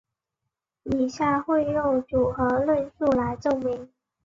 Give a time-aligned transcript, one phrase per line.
[0.85, 3.87] 以下会用组合论述来证明。